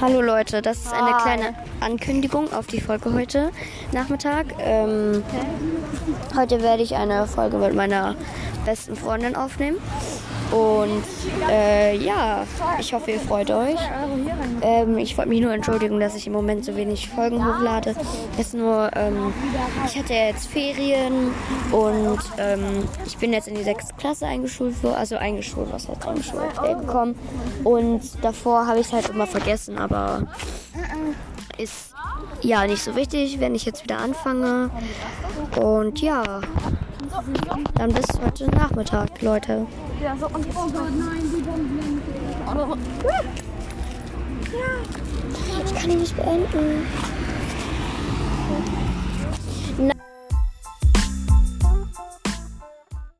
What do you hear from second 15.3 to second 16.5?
nur entschuldigen, dass ich im